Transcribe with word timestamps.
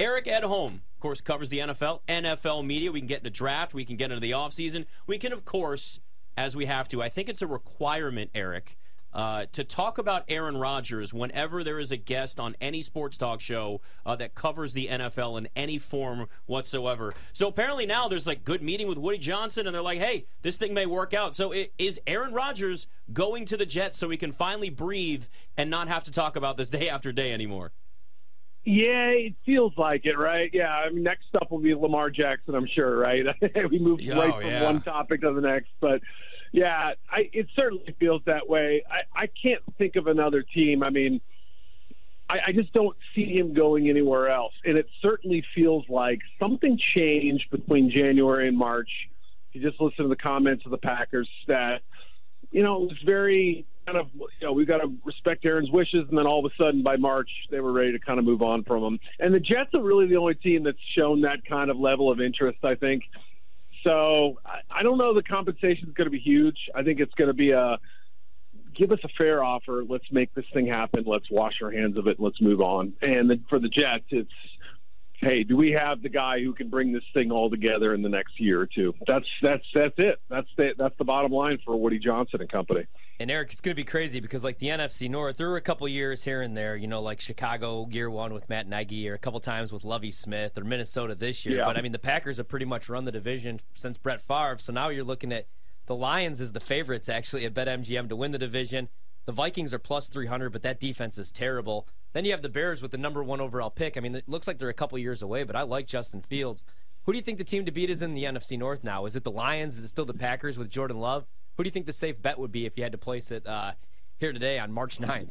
Eric 0.00 0.24
Edholm, 0.24 0.74
of 0.74 1.00
course, 1.00 1.20
covers 1.20 1.50
the 1.50 1.60
NFL, 1.60 2.00
NFL 2.08 2.66
media. 2.66 2.90
We 2.90 3.00
can 3.00 3.06
get 3.06 3.18
into 3.18 3.30
draft. 3.30 3.74
We 3.74 3.84
can 3.84 3.96
get 3.96 4.10
into 4.10 4.20
the 4.20 4.32
offseason. 4.32 4.86
We 5.06 5.18
can, 5.18 5.32
of 5.32 5.44
course, 5.44 6.00
as 6.36 6.56
we 6.56 6.66
have 6.66 6.88
to. 6.88 7.00
I 7.00 7.08
think 7.08 7.28
it's 7.28 7.42
a 7.42 7.46
requirement, 7.46 8.30
Eric, 8.34 8.76
uh, 9.12 9.46
to 9.52 9.62
talk 9.62 9.98
about 9.98 10.24
Aaron 10.26 10.56
Rodgers 10.56 11.14
whenever 11.14 11.62
there 11.62 11.78
is 11.78 11.92
a 11.92 11.96
guest 11.96 12.40
on 12.40 12.56
any 12.60 12.82
sports 12.82 13.16
talk 13.16 13.40
show 13.40 13.80
uh, 14.04 14.16
that 14.16 14.34
covers 14.34 14.72
the 14.72 14.88
NFL 14.88 15.38
in 15.38 15.48
any 15.54 15.78
form 15.78 16.26
whatsoever. 16.46 17.14
So 17.32 17.46
apparently 17.46 17.86
now 17.86 18.08
there's 18.08 18.26
like 18.26 18.42
good 18.42 18.62
meeting 18.62 18.88
with 18.88 18.98
Woody 18.98 19.18
Johnson, 19.18 19.68
and 19.68 19.74
they're 19.74 19.80
like, 19.80 20.00
"Hey, 20.00 20.26
this 20.42 20.56
thing 20.56 20.74
may 20.74 20.86
work 20.86 21.14
out." 21.14 21.36
So 21.36 21.52
it, 21.52 21.72
is 21.78 22.00
Aaron 22.08 22.32
Rodgers 22.32 22.88
going 23.12 23.44
to 23.46 23.56
the 23.56 23.66
Jets 23.66 23.96
so 23.96 24.08
we 24.08 24.16
can 24.16 24.32
finally 24.32 24.70
breathe 24.70 25.26
and 25.56 25.70
not 25.70 25.86
have 25.86 26.02
to 26.04 26.10
talk 26.10 26.34
about 26.34 26.56
this 26.56 26.70
day 26.70 26.88
after 26.88 27.12
day 27.12 27.32
anymore? 27.32 27.70
Yeah, 28.64 29.10
it 29.10 29.34
feels 29.44 29.74
like 29.76 30.06
it, 30.06 30.16
right? 30.16 30.50
Yeah, 30.52 30.70
I 30.70 30.88
mean, 30.90 31.02
next 31.02 31.26
up 31.34 31.50
will 31.50 31.58
be 31.58 31.74
Lamar 31.74 32.08
Jackson, 32.08 32.54
I'm 32.54 32.66
sure, 32.66 32.96
right? 32.96 33.24
we 33.70 33.78
moved 33.78 34.08
oh, 34.10 34.16
right 34.18 34.34
from 34.34 34.46
yeah. 34.46 34.64
one 34.64 34.80
topic 34.80 35.20
to 35.20 35.32
the 35.32 35.42
next, 35.42 35.70
but 35.80 36.00
yeah, 36.52 36.92
I, 37.10 37.28
it 37.32 37.48
certainly 37.56 37.94
feels 37.98 38.22
that 38.26 38.48
way. 38.48 38.84
I, 38.88 39.24
I 39.24 39.26
can't 39.26 39.60
think 39.76 39.96
of 39.96 40.06
another 40.06 40.42
team. 40.42 40.82
I 40.82 40.90
mean, 40.90 41.20
I, 42.28 42.38
I 42.46 42.52
just 42.52 42.72
don't 42.72 42.96
see 43.14 43.26
him 43.36 43.54
going 43.54 43.90
anywhere 43.90 44.28
else. 44.30 44.52
And 44.64 44.78
it 44.78 44.86
certainly 45.02 45.44
feels 45.54 45.84
like 45.88 46.20
something 46.38 46.78
changed 46.94 47.50
between 47.50 47.90
January 47.90 48.48
and 48.48 48.56
March. 48.56 48.88
If 49.50 49.56
you 49.62 49.68
just 49.68 49.80
listen 49.80 50.04
to 50.04 50.08
the 50.08 50.16
comments 50.16 50.64
of 50.64 50.70
the 50.70 50.78
Packers 50.78 51.28
that, 51.48 51.82
you 52.50 52.62
know, 52.62 52.84
it 52.84 52.88
was 52.88 53.02
very 53.04 53.66
kind 53.86 53.98
of, 53.98 54.06
you 54.14 54.28
know, 54.42 54.52
we've 54.52 54.66
got 54.66 54.78
to 54.78 54.92
respect 55.04 55.44
Aaron's 55.44 55.70
wishes. 55.70 56.06
And 56.08 56.18
then 56.18 56.26
all 56.26 56.44
of 56.44 56.50
a 56.50 56.54
sudden 56.62 56.82
by 56.82 56.96
March, 56.96 57.30
they 57.50 57.60
were 57.60 57.72
ready 57.72 57.92
to 57.92 57.98
kind 57.98 58.18
of 58.18 58.24
move 58.24 58.42
on 58.42 58.64
from 58.64 58.82
him. 58.82 59.00
And 59.18 59.34
the 59.34 59.40
Jets 59.40 59.74
are 59.74 59.82
really 59.82 60.06
the 60.06 60.16
only 60.16 60.34
team 60.34 60.64
that's 60.64 60.78
shown 60.96 61.22
that 61.22 61.44
kind 61.48 61.70
of 61.70 61.78
level 61.78 62.10
of 62.10 62.20
interest, 62.20 62.58
I 62.64 62.74
think. 62.74 63.02
So 63.82 64.40
I, 64.44 64.80
I 64.80 64.82
don't 64.82 64.98
know 64.98 65.14
the 65.14 65.22
compensation 65.22 65.88
is 65.88 65.94
going 65.94 66.06
to 66.06 66.10
be 66.10 66.18
huge. 66.18 66.56
I 66.74 66.82
think 66.82 67.00
it's 67.00 67.14
going 67.14 67.28
to 67.28 67.34
be 67.34 67.50
a 67.50 67.78
give 68.74 68.90
us 68.92 68.98
a 69.04 69.08
fair 69.16 69.42
offer. 69.42 69.84
Let's 69.88 70.10
make 70.10 70.34
this 70.34 70.44
thing 70.52 70.66
happen. 70.66 71.04
Let's 71.06 71.30
wash 71.30 71.54
our 71.62 71.70
hands 71.70 71.96
of 71.96 72.06
it. 72.06 72.18
Let's 72.18 72.40
move 72.40 72.60
on. 72.60 72.94
And 73.02 73.30
then 73.30 73.44
for 73.48 73.58
the 73.58 73.68
Jets, 73.68 74.04
it's 74.10 74.30
hey, 75.24 75.42
do 75.42 75.56
we 75.56 75.72
have 75.72 76.02
the 76.02 76.08
guy 76.08 76.40
who 76.40 76.52
can 76.52 76.68
bring 76.68 76.92
this 76.92 77.02
thing 77.12 77.30
all 77.30 77.50
together 77.50 77.94
in 77.94 78.02
the 78.02 78.08
next 78.08 78.40
year 78.40 78.60
or 78.60 78.66
two? 78.66 78.94
That's 79.06 79.26
that's 79.42 79.64
that's 79.74 79.94
it. 79.98 80.20
That's 80.28 80.48
the 80.56 80.74
that's 80.76 80.96
the 80.98 81.04
bottom 81.04 81.32
line 81.32 81.58
for 81.64 81.76
Woody 81.76 81.98
Johnson 81.98 82.40
and 82.40 82.50
company. 82.50 82.86
And 83.20 83.30
Eric, 83.30 83.52
it's 83.52 83.60
going 83.60 83.72
to 83.72 83.80
be 83.80 83.84
crazy 83.84 84.18
because 84.18 84.42
like 84.42 84.58
the 84.58 84.68
NFC 84.68 85.08
North, 85.08 85.36
there 85.36 85.48
were 85.48 85.56
a 85.56 85.60
couple 85.60 85.86
years 85.86 86.24
here 86.24 86.42
and 86.42 86.56
there, 86.56 86.76
you 86.76 86.88
know, 86.88 87.00
like 87.00 87.20
Chicago 87.20 87.88
year 87.90 88.10
one 88.10 88.34
with 88.34 88.48
Matt 88.48 88.66
Nagy, 88.66 89.08
or 89.08 89.14
a 89.14 89.18
couple 89.18 89.38
times 89.38 89.72
with 89.72 89.84
Lovie 89.84 90.10
Smith, 90.10 90.58
or 90.58 90.64
Minnesota 90.64 91.14
this 91.14 91.46
year. 91.46 91.58
Yeah. 91.58 91.64
But 91.64 91.76
I 91.76 91.82
mean, 91.82 91.92
the 91.92 91.98
Packers 91.98 92.38
have 92.38 92.48
pretty 92.48 92.66
much 92.66 92.88
run 92.88 93.04
the 93.04 93.12
division 93.12 93.60
since 93.74 93.98
Brett 93.98 94.20
Favre. 94.20 94.58
So 94.58 94.72
now 94.72 94.88
you're 94.88 95.04
looking 95.04 95.32
at 95.32 95.46
the 95.86 95.94
Lions 95.94 96.40
as 96.40 96.52
the 96.52 96.60
favorites 96.60 97.08
actually 97.08 97.44
at 97.44 97.54
BetMGM 97.54 98.08
to 98.08 98.16
win 98.16 98.32
the 98.32 98.38
division. 98.38 98.88
The 99.26 99.32
Vikings 99.32 99.72
are 99.72 99.78
plus 99.78 100.08
300, 100.08 100.50
but 100.50 100.62
that 100.62 100.80
defense 100.80 101.16
is 101.18 101.30
terrible. 101.30 101.88
Then 102.12 102.24
you 102.24 102.32
have 102.32 102.42
the 102.42 102.48
Bears 102.48 102.82
with 102.82 102.90
the 102.90 102.98
number 102.98 103.22
one 103.22 103.40
overall 103.40 103.70
pick. 103.70 103.96
I 103.96 104.00
mean, 104.00 104.14
it 104.14 104.28
looks 104.28 104.46
like 104.46 104.58
they're 104.58 104.68
a 104.68 104.74
couple 104.74 104.98
years 104.98 105.22
away, 105.22 105.44
but 105.44 105.56
I 105.56 105.62
like 105.62 105.86
Justin 105.86 106.20
Fields. 106.20 106.62
Who 107.04 107.12
do 107.12 107.18
you 107.18 107.22
think 107.22 107.38
the 107.38 107.44
team 107.44 107.64
to 107.64 107.72
beat 107.72 107.90
is 107.90 108.02
in 108.02 108.14
the 108.14 108.24
NFC 108.24 108.58
North 108.58 108.84
now? 108.84 109.06
Is 109.06 109.16
it 109.16 109.24
the 109.24 109.30
Lions? 109.30 109.78
Is 109.78 109.84
it 109.84 109.88
still 109.88 110.04
the 110.04 110.14
Packers 110.14 110.58
with 110.58 110.70
Jordan 110.70 111.00
Love? 111.00 111.26
Who 111.56 111.62
do 111.62 111.68
you 111.68 111.72
think 111.72 111.86
the 111.86 111.92
safe 111.92 112.20
bet 112.20 112.38
would 112.38 112.52
be 112.52 112.66
if 112.66 112.76
you 112.76 112.82
had 112.82 112.92
to 112.92 112.98
place 112.98 113.30
it 113.30 113.46
uh, 113.46 113.72
here 114.18 114.32
today 114.32 114.58
on 114.58 114.72
March 114.72 114.98
9th? 114.98 115.30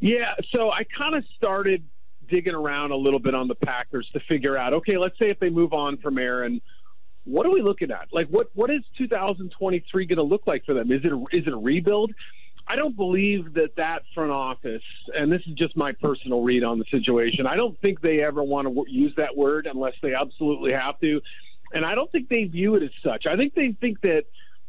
Yeah, 0.00 0.34
so 0.52 0.70
I 0.70 0.84
kind 0.96 1.14
of 1.14 1.24
started 1.36 1.82
digging 2.28 2.54
around 2.54 2.90
a 2.90 2.96
little 2.96 3.18
bit 3.18 3.34
on 3.34 3.48
the 3.48 3.54
Packers 3.54 4.08
to 4.12 4.20
figure 4.28 4.56
out, 4.56 4.74
okay, 4.74 4.98
let's 4.98 5.18
say 5.18 5.30
if 5.30 5.38
they 5.38 5.48
move 5.48 5.72
on 5.72 5.96
from 5.98 6.18
Aaron, 6.18 6.60
what 7.24 7.46
are 7.46 7.50
we 7.50 7.62
looking 7.62 7.90
at? 7.90 8.08
Like, 8.12 8.28
what 8.28 8.50
what 8.54 8.70
is 8.70 8.82
2023 8.98 10.06
going 10.06 10.16
to 10.16 10.22
look 10.22 10.46
like 10.46 10.64
for 10.64 10.74
them? 10.74 10.92
Is 10.92 11.00
it 11.04 11.12
a, 11.12 11.24
is 11.32 11.46
it 11.46 11.52
a 11.52 11.56
rebuild? 11.56 12.12
I 12.68 12.74
don't 12.74 12.96
believe 12.96 13.54
that 13.54 13.76
that 13.76 14.02
front 14.14 14.32
office, 14.32 14.82
and 15.14 15.30
this 15.30 15.40
is 15.46 15.54
just 15.54 15.76
my 15.76 15.92
personal 15.92 16.42
read 16.42 16.64
on 16.64 16.78
the 16.78 16.84
situation. 16.90 17.46
I 17.46 17.54
don't 17.54 17.80
think 17.80 18.00
they 18.00 18.22
ever 18.22 18.42
want 18.42 18.66
to 18.66 18.84
use 18.88 19.12
that 19.16 19.36
word 19.36 19.68
unless 19.70 19.94
they 20.02 20.14
absolutely 20.14 20.72
have 20.72 20.98
to, 21.00 21.20
and 21.72 21.84
I 21.84 21.94
don't 21.94 22.10
think 22.10 22.28
they 22.28 22.44
view 22.44 22.74
it 22.74 22.82
as 22.82 22.90
such. 23.04 23.26
I 23.26 23.36
think 23.36 23.54
they 23.54 23.76
think 23.80 24.00
that 24.00 24.24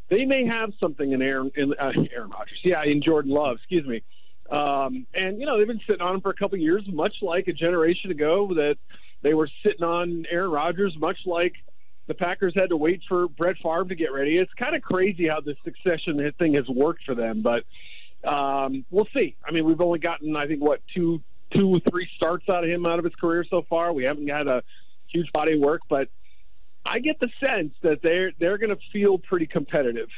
they 0.10 0.26
may 0.26 0.46
have 0.46 0.70
something 0.80 1.12
in 1.12 1.22
Aaron, 1.22 1.52
in, 1.56 1.74
uh, 1.74 1.92
Aaron 2.16 2.30
Rodgers, 2.30 2.60
yeah, 2.64 2.84
in 2.86 3.02
Jordan 3.02 3.32
Love, 3.32 3.58
excuse 3.58 3.86
me. 3.86 4.04
Um, 4.50 5.08
and 5.14 5.40
you 5.40 5.46
know 5.46 5.58
they've 5.58 5.68
been 5.68 5.82
sitting 5.88 6.02
on 6.02 6.16
him 6.16 6.22
for 6.22 6.30
a 6.30 6.36
couple 6.36 6.56
of 6.56 6.62
years, 6.62 6.84
much 6.88 7.16
like 7.22 7.48
a 7.48 7.54
generation 7.54 8.12
ago 8.12 8.48
that 8.54 8.76
they 9.24 9.34
were 9.34 9.50
sitting 9.66 9.84
on 9.84 10.26
Aaron 10.32 10.52
Rodgers, 10.52 10.96
much 11.00 11.18
like 11.26 11.54
the 12.08 12.14
Packers 12.14 12.54
had 12.56 12.70
to 12.70 12.78
wait 12.78 13.02
for 13.08 13.28
Brett 13.28 13.58
Favre 13.62 13.86
to 13.86 13.96
get 13.96 14.12
ready. 14.12 14.38
It's 14.38 14.52
kind 14.54 14.76
of 14.76 14.82
crazy 14.82 15.28
how 15.28 15.42
this 15.42 15.58
succession 15.64 16.32
thing 16.40 16.54
has 16.54 16.68
worked 16.68 17.04
for 17.06 17.16
them, 17.16 17.42
but 17.42 17.64
um, 18.28 18.86
we'll 18.90 19.08
see. 19.14 19.36
I 19.46 19.52
mean, 19.52 19.66
we've 19.66 19.82
only 19.82 20.00
gotten 20.00 20.36
I 20.36 20.48
think 20.48 20.62
what 20.62 20.82
two, 20.94 21.22
two, 21.54 21.80
three 21.90 22.08
starts 22.16 22.48
out 22.50 22.64
of 22.64 22.70
him 22.70 22.86
out 22.86 23.00
of 23.00 23.06
his 23.06 23.16
career 23.16 23.46
so 23.50 23.64
far. 23.70 23.94
We 23.94 24.06
haven't 24.06 24.28
had 24.28 24.48
a 24.48 24.64
huge 25.08 25.32
body 25.34 25.54
of 25.54 25.60
work, 25.60 25.82
but 25.90 26.10
I 26.86 27.00
get 27.00 27.20
the 27.20 27.30
sense 27.40 27.74
that 27.84 28.00
they're 28.02 28.32
they're 28.40 28.58
going 28.58 28.70
to 28.70 28.82
feel 28.92 29.18
pretty 29.18 29.48
competitive. 29.48 30.10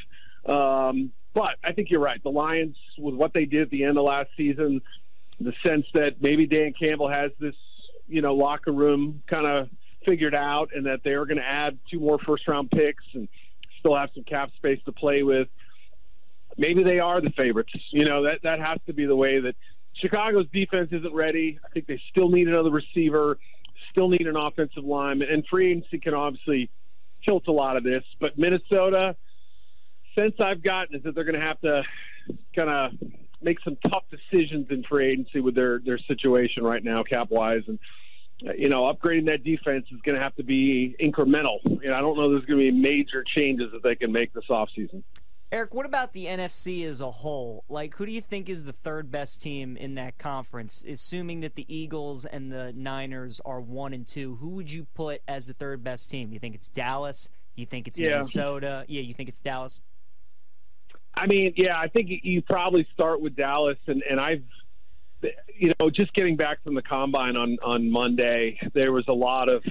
Um, 0.45 1.11
but 1.33 1.55
I 1.63 1.73
think 1.73 1.89
you're 1.89 1.99
right. 1.99 2.21
The 2.23 2.29
Lions, 2.29 2.75
with 2.97 3.15
what 3.15 3.33
they 3.33 3.45
did 3.45 3.63
at 3.63 3.69
the 3.69 3.83
end 3.83 3.97
of 3.97 4.03
last 4.03 4.29
season, 4.37 4.81
the 5.39 5.53
sense 5.63 5.85
that 5.93 6.21
maybe 6.21 6.47
Dan 6.47 6.73
Campbell 6.79 7.09
has 7.09 7.31
this, 7.39 7.55
you 8.07 8.21
know, 8.21 8.33
locker 8.33 8.71
room 8.71 9.21
kind 9.27 9.45
of 9.45 9.69
figured 10.05 10.35
out, 10.35 10.69
and 10.75 10.85
that 10.85 11.01
they're 11.03 11.25
going 11.25 11.37
to 11.37 11.47
add 11.47 11.77
two 11.91 11.99
more 11.99 12.17
first 12.19 12.47
round 12.47 12.71
picks 12.71 13.03
and 13.13 13.27
still 13.79 13.95
have 13.95 14.09
some 14.13 14.23
cap 14.23 14.51
space 14.57 14.79
to 14.85 14.91
play 14.91 15.23
with. 15.23 15.47
Maybe 16.57 16.83
they 16.83 16.99
are 16.99 17.21
the 17.21 17.31
favorites. 17.31 17.71
You 17.91 18.05
know, 18.05 18.23
that 18.23 18.41
that 18.43 18.59
has 18.59 18.79
to 18.87 18.93
be 18.93 19.05
the 19.05 19.15
way 19.15 19.39
that 19.39 19.55
Chicago's 19.95 20.47
defense 20.51 20.89
isn't 20.91 21.13
ready. 21.13 21.59
I 21.65 21.69
think 21.69 21.87
they 21.87 22.01
still 22.11 22.29
need 22.29 22.47
another 22.47 22.71
receiver 22.71 23.37
still 23.91 24.09
need 24.09 24.27
an 24.27 24.35
offensive 24.35 24.83
line, 24.83 25.21
and 25.21 25.45
free 25.49 25.71
agency 25.71 25.99
can 25.99 26.13
obviously 26.13 26.69
tilt 27.23 27.47
a 27.47 27.51
lot 27.51 27.77
of 27.77 27.83
this. 27.83 28.03
But 28.19 28.37
Minnesota, 28.37 29.15
sense 30.15 30.35
I've 30.39 30.63
gotten 30.63 30.95
is 30.95 31.03
that 31.03 31.15
they're 31.15 31.23
going 31.23 31.39
to 31.39 31.45
have 31.45 31.59
to 31.61 31.83
kind 32.55 32.69
of 32.69 32.91
make 33.41 33.57
some 33.63 33.77
tough 33.89 34.03
decisions 34.09 34.67
in 34.69 34.83
free 34.83 35.11
agency 35.11 35.39
with 35.39 35.55
their 35.55 35.79
their 35.79 35.99
situation 35.99 36.63
right 36.63 36.83
now, 36.83 37.03
cap 37.03 37.27
wise, 37.29 37.63
and 37.67 37.79
you 38.57 38.69
know, 38.69 38.91
upgrading 38.91 39.25
that 39.25 39.43
defense 39.43 39.85
is 39.91 39.99
going 40.01 40.17
to 40.17 40.21
have 40.21 40.35
to 40.35 40.43
be 40.43 40.95
incremental. 40.99 41.59
And 41.65 41.93
I 41.93 41.99
don't 41.99 42.17
know 42.17 42.29
there's 42.29 42.45
going 42.45 42.59
to 42.59 42.71
be 42.71 42.77
major 42.77 43.23
changes 43.23 43.71
that 43.73 43.83
they 43.83 43.95
can 43.95 44.11
make 44.11 44.33
this 44.33 44.45
offseason. 44.49 45.03
Eric, 45.51 45.73
what 45.73 45.87
about 45.87 46.13
the 46.13 46.25
NFC 46.25 46.85
as 46.85 47.01
a 47.01 47.09
whole? 47.09 47.63
Like, 47.67 47.95
who 47.95 48.05
do 48.05 48.11
you 48.11 48.21
think 48.21 48.49
is 48.49 48.65
the 48.65 48.71
third 48.71 49.09
best 49.09 49.41
team 49.41 49.75
in 49.77 49.95
that 49.95 50.19
conference? 50.19 50.83
Assuming 50.87 51.39
that 51.39 51.55
the 51.55 51.65
Eagles 51.67 52.25
and 52.25 52.51
the 52.51 52.71
Niners 52.75 53.41
are 53.43 53.59
one 53.59 53.93
and 53.93 54.07
two, 54.07 54.35
who 54.35 54.49
would 54.49 54.71
you 54.71 54.85
put 54.93 55.21
as 55.27 55.47
the 55.47 55.53
third 55.53 55.83
best 55.83 56.09
team? 56.09 56.31
You 56.31 56.39
think 56.39 56.53
it's 56.53 56.69
Dallas? 56.69 57.29
You 57.55 57.65
think 57.65 57.87
it's 57.87 57.97
yeah. 57.97 58.09
Minnesota? 58.09 58.85
Yeah, 58.87 59.01
you 59.01 59.15
think 59.15 59.27
it's 59.27 59.39
Dallas? 59.39 59.81
I 61.15 61.25
mean, 61.25 61.53
yeah, 61.57 61.79
I 61.79 61.87
think 61.87 62.09
you 62.21 62.43
probably 62.43 62.87
start 62.93 63.19
with 63.19 63.35
Dallas, 63.35 63.77
and 63.87 64.03
and 64.09 64.19
I've, 64.19 64.43
you 65.55 65.73
know, 65.79 65.89
just 65.89 66.13
getting 66.13 66.35
back 66.35 66.63
from 66.63 66.75
the 66.75 66.81
combine 66.81 67.35
on 67.35 67.57
on 67.63 67.89
Monday, 67.91 68.59
there 68.73 68.91
was 68.91 69.05
a 69.07 69.13
lot 69.13 69.49
of 69.49 69.63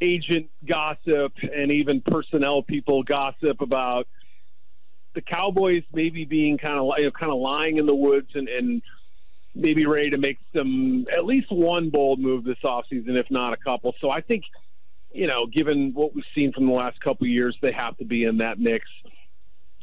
agent 0.00 0.50
gossip 0.68 1.32
and 1.54 1.70
even 1.72 2.02
personnel 2.02 2.62
people 2.62 3.02
gossip 3.02 3.60
about 3.60 4.06
the 5.14 5.22
Cowboys 5.22 5.82
maybe 5.92 6.24
being 6.24 6.58
kind 6.58 6.78
of 6.78 6.90
you 6.98 7.04
know, 7.06 7.10
kind 7.10 7.32
of 7.32 7.38
lying 7.38 7.78
in 7.78 7.86
the 7.86 7.94
woods 7.94 8.28
and, 8.34 8.48
and 8.48 8.82
maybe 9.54 9.86
ready 9.86 10.10
to 10.10 10.18
make 10.18 10.38
some 10.54 11.06
at 11.16 11.24
least 11.24 11.50
one 11.50 11.88
bold 11.88 12.20
move 12.20 12.44
this 12.44 12.58
offseason, 12.62 13.16
if 13.16 13.26
not 13.30 13.54
a 13.54 13.56
couple. 13.56 13.94
So 14.00 14.10
I 14.10 14.20
think, 14.20 14.44
you 15.12 15.26
know, 15.26 15.46
given 15.46 15.92
what 15.94 16.14
we've 16.14 16.24
seen 16.34 16.52
from 16.52 16.66
the 16.66 16.72
last 16.72 17.00
couple 17.00 17.24
of 17.24 17.30
years, 17.30 17.56
they 17.62 17.72
have 17.72 17.96
to 17.96 18.04
be 18.04 18.24
in 18.24 18.38
that 18.38 18.58
mix. 18.58 18.84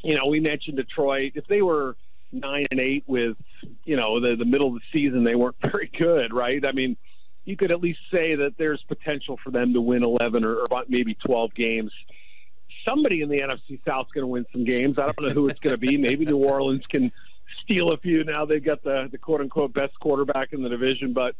You 0.03 0.15
know, 0.15 0.27
we 0.27 0.39
mentioned 0.39 0.77
Detroit. 0.77 1.31
If 1.33 1.47
they 1.47 1.63
were 1.63 1.95
nine 2.33 2.65
and 2.71 2.80
eight 2.80 3.03
with, 3.07 3.38
you 3.85 3.95
know, 3.95 4.19
the 4.19 4.35
the 4.35 4.45
middle 4.45 4.68
of 4.68 4.74
the 4.75 4.81
season, 4.91 5.24
they 5.24 5.35
weren't 5.35 5.57
very 5.62 5.91
good, 5.97 6.33
right? 6.33 6.63
I 6.65 6.71
mean, 6.71 6.97
you 7.45 7.56
could 7.57 7.71
at 7.71 7.81
least 7.81 8.00
say 8.12 8.35
that 8.35 8.53
there's 8.57 8.83
potential 8.88 9.38
for 9.44 9.51
them 9.51 9.74
to 9.74 9.81
win 9.81 10.03
11 10.03 10.44
or, 10.44 10.56
or 10.56 10.83
maybe 10.88 11.15
12 11.25 11.53
games 11.53 11.91
somebody 12.85 13.21
in 13.21 13.30
the 13.30 13.39
NFC 13.39 13.80
South 13.85 14.07
is 14.07 14.12
going 14.13 14.24
to 14.24 14.27
win 14.27 14.45
some 14.51 14.65
games. 14.65 15.00
I 15.00 15.06
don't 15.06 15.21
know 15.21 15.30
who 15.30 15.47
it's 15.47 15.59
going 15.59 15.71
to 15.71 15.77
be. 15.77 15.97
Maybe 15.97 16.25
New 16.25 16.38
Orleans 16.38 16.83
can 16.89 17.12
steal 17.63 17.91
a 17.91 17.97
few 17.97 18.24
now 18.24 18.45
they've 18.45 18.63
got 18.63 18.83
the 18.83 19.07
the 19.12 19.18
quote 19.18 19.41
unquote 19.41 19.74
best 19.74 19.94
quarterback 20.00 20.53
in 20.53 20.63
the 20.63 20.69
division. 20.69 21.13
But 21.13 21.36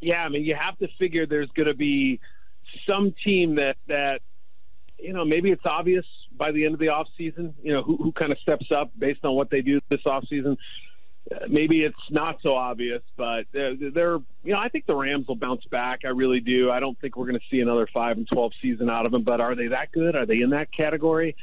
yeah, 0.00 0.22
I 0.22 0.28
mean, 0.28 0.44
you 0.44 0.54
have 0.54 0.78
to 0.78 0.88
figure 0.98 1.26
there's 1.26 1.50
going 1.50 1.68
to 1.68 1.74
be 1.74 2.20
some 2.88 3.14
team 3.24 3.56
that 3.56 3.76
that 3.88 4.20
you 4.98 5.12
know 5.12 5.24
maybe 5.24 5.50
it's 5.50 5.64
obvious 5.64 6.04
by 6.36 6.52
the 6.52 6.64
end 6.64 6.74
of 6.74 6.80
the 6.80 6.88
off 6.88 7.08
season. 7.16 7.54
You 7.62 7.72
know 7.74 7.82
who 7.82 7.96
who 7.96 8.12
kind 8.12 8.32
of 8.32 8.38
steps 8.38 8.66
up 8.74 8.90
based 8.98 9.24
on 9.24 9.34
what 9.34 9.50
they 9.50 9.60
do 9.60 9.80
this 9.90 10.00
off 10.06 10.24
season. 10.28 10.56
maybe 11.48 11.82
it's 11.82 11.96
not 12.10 12.36
so 12.42 12.54
obvious, 12.54 13.02
but 13.16 13.44
they're, 13.52 13.74
they're, 13.76 14.18
you 14.42 14.52
know, 14.52 14.58
I 14.58 14.68
think 14.68 14.86
the 14.86 14.94
Rams 14.94 15.26
will 15.26 15.36
bounce 15.36 15.64
back. 15.70 16.00
I 16.04 16.08
really 16.08 16.40
do. 16.40 16.70
I 16.70 16.80
don't 16.80 16.98
think 17.00 17.16
we're 17.16 17.26
going 17.26 17.38
to 17.38 17.46
see 17.50 17.60
another 17.60 17.88
five 17.92 18.16
and 18.16 18.28
twelve 18.30 18.52
season 18.60 18.90
out 18.90 19.06
of 19.06 19.12
them. 19.12 19.24
But 19.24 19.40
are 19.40 19.54
they 19.54 19.68
that 19.68 19.92
good? 19.92 20.16
Are 20.16 20.26
they 20.26 20.40
in 20.40 20.50
that 20.50 20.68
category? 20.72 21.36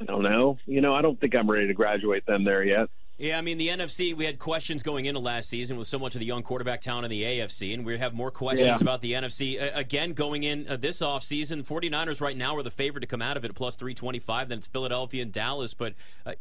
I 0.00 0.04
don't 0.04 0.22
know. 0.22 0.58
You 0.66 0.80
know, 0.80 0.94
I 0.94 1.02
don't 1.02 1.18
think 1.18 1.34
I'm 1.34 1.50
ready 1.50 1.66
to 1.66 1.74
graduate 1.74 2.26
them 2.26 2.44
there 2.44 2.62
yet. 2.62 2.88
Yeah, 3.18 3.38
I 3.38 3.40
mean, 3.40 3.56
the 3.56 3.68
NFC, 3.68 4.14
we 4.14 4.26
had 4.26 4.38
questions 4.38 4.82
going 4.82 5.06
into 5.06 5.20
last 5.20 5.48
season 5.48 5.78
with 5.78 5.88
so 5.88 5.98
much 5.98 6.14
of 6.14 6.20
the 6.20 6.26
young 6.26 6.42
quarterback 6.42 6.82
talent 6.82 7.06
in 7.06 7.10
the 7.10 7.22
AFC, 7.22 7.72
and 7.72 7.86
we 7.86 7.96
have 7.96 8.12
more 8.12 8.30
questions 8.30 8.66
yeah. 8.66 8.78
about 8.78 9.00
the 9.00 9.12
NFC. 9.12 9.60
Uh, 9.60 9.70
again, 9.74 10.12
going 10.12 10.42
in 10.42 10.66
uh, 10.68 10.76
this 10.76 11.00
offseason, 11.00 11.66
49ers 11.66 12.20
right 12.20 12.36
now 12.36 12.54
are 12.56 12.62
the 12.62 12.70
favorite 12.70 13.00
to 13.00 13.06
come 13.06 13.22
out 13.22 13.38
of 13.38 13.44
it 13.46 13.54
plus 13.54 13.76
325. 13.76 14.50
Then 14.50 14.58
it's 14.58 14.66
Philadelphia 14.66 15.22
and 15.22 15.32
Dallas. 15.32 15.72
But 15.72 15.94
uh, 16.26 16.32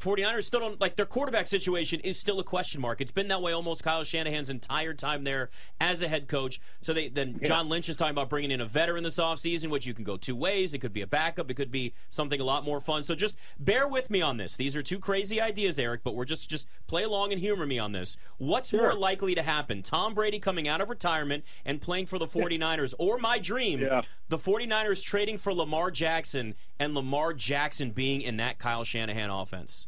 49ers 0.00 0.44
still 0.44 0.60
don't 0.60 0.80
like 0.80 0.96
their 0.96 1.06
quarterback 1.06 1.46
situation 1.46 2.00
is 2.00 2.18
still 2.18 2.40
a 2.40 2.44
question 2.44 2.80
mark. 2.80 3.00
It's 3.00 3.10
been 3.10 3.28
that 3.28 3.42
way 3.42 3.52
almost 3.52 3.84
Kyle 3.84 4.04
Shanahan's 4.04 4.50
entire 4.50 4.94
time 4.94 5.24
there 5.24 5.50
as 5.80 6.02
a 6.02 6.08
head 6.08 6.28
coach. 6.28 6.60
So 6.82 6.92
they 6.92 7.08
then 7.08 7.38
yeah. 7.40 7.48
John 7.48 7.68
Lynch 7.68 7.88
is 7.88 7.96
talking 7.96 8.12
about 8.12 8.28
bringing 8.28 8.50
in 8.50 8.60
a 8.60 8.66
veteran 8.66 9.04
this 9.04 9.18
offseason, 9.18 9.68
which 9.68 9.86
you 9.86 9.94
can 9.94 10.04
go 10.04 10.16
two 10.16 10.36
ways. 10.36 10.74
It 10.74 10.78
could 10.78 10.92
be 10.92 11.02
a 11.02 11.06
backup, 11.06 11.50
it 11.50 11.54
could 11.54 11.70
be 11.70 11.94
something 12.08 12.40
a 12.40 12.44
lot 12.44 12.64
more 12.64 12.80
fun. 12.80 13.02
So 13.02 13.14
just 13.14 13.36
bear 13.58 13.86
with 13.86 14.10
me 14.10 14.22
on 14.22 14.36
this. 14.36 14.56
These 14.56 14.74
are 14.76 14.82
two 14.82 14.98
crazy 14.98 15.40
ideas, 15.40 15.78
Eric, 15.78 16.02
but 16.02 16.14
we're 16.14 16.24
just 16.24 16.48
just 16.48 16.66
play 16.86 17.02
along 17.02 17.32
and 17.32 17.40
humor 17.40 17.66
me 17.66 17.78
on 17.78 17.92
this. 17.92 18.16
What's 18.38 18.70
sure. 18.70 18.80
more 18.80 18.94
likely 18.94 19.34
to 19.34 19.42
happen? 19.42 19.82
Tom 19.82 20.14
Brady 20.14 20.38
coming 20.38 20.68
out 20.68 20.80
of 20.80 20.88
retirement 20.88 21.44
and 21.64 21.80
playing 21.80 22.06
for 22.06 22.18
the 22.18 22.26
49ers 22.26 22.94
or 22.98 23.18
my 23.18 23.38
dream, 23.38 23.80
yeah. 23.80 24.02
the 24.28 24.38
49ers 24.38 25.02
trading 25.02 25.38
for 25.38 25.52
Lamar 25.52 25.90
Jackson 25.90 26.54
and 26.78 26.94
Lamar 26.94 27.32
Jackson 27.34 27.90
being 27.90 28.22
in 28.22 28.36
that 28.38 28.58
Kyle 28.58 28.84
Shanahan 28.84 29.30
offense? 29.30 29.86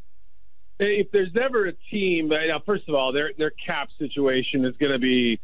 If 0.87 1.11
there's 1.11 1.35
ever 1.39 1.65
a 1.65 1.73
team, 1.91 2.29
now 2.29 2.61
first 2.65 2.87
of 2.87 2.95
all, 2.95 3.11
their 3.11 3.31
their 3.37 3.51
cap 3.51 3.89
situation 3.99 4.65
is 4.65 4.75
going 4.77 4.91
to 4.91 4.99
be, 4.99 5.39